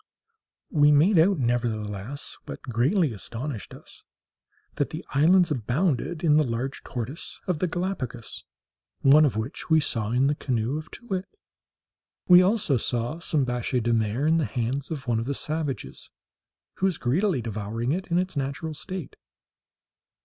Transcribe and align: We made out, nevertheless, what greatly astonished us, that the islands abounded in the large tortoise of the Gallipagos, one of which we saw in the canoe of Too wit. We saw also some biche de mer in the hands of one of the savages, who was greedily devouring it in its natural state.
We 0.71 0.91
made 0.91 1.19
out, 1.19 1.37
nevertheless, 1.37 2.35
what 2.47 2.63
greatly 2.63 3.13
astonished 3.13 3.71
us, 3.75 4.03
that 4.77 4.89
the 4.89 5.05
islands 5.13 5.51
abounded 5.51 6.23
in 6.23 6.37
the 6.37 6.43
large 6.43 6.83
tortoise 6.83 7.39
of 7.45 7.59
the 7.59 7.67
Gallipagos, 7.67 8.43
one 9.01 9.25
of 9.25 9.37
which 9.37 9.69
we 9.69 9.79
saw 9.79 10.09
in 10.09 10.25
the 10.25 10.33
canoe 10.33 10.79
of 10.79 10.89
Too 10.89 11.05
wit. 11.05 11.27
We 12.27 12.39
saw 12.41 12.47
also 12.47 12.77
some 13.19 13.45
biche 13.45 13.79
de 13.83 13.93
mer 13.93 14.25
in 14.25 14.37
the 14.37 14.45
hands 14.45 14.89
of 14.89 15.07
one 15.07 15.19
of 15.19 15.25
the 15.25 15.35
savages, 15.35 16.09
who 16.77 16.87
was 16.87 16.97
greedily 16.97 17.43
devouring 17.43 17.91
it 17.91 18.07
in 18.07 18.17
its 18.17 18.35
natural 18.35 18.73
state. 18.73 19.15